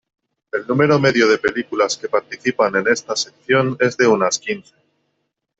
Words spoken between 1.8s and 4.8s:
que participan en esta sección es de unas quince.